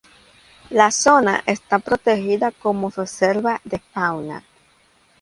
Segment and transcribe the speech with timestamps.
[0.71, 4.43] La zona está protegida como reserva de fauna.